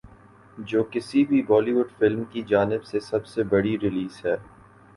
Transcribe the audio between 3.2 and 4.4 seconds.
سے بڑی ریلیز ہے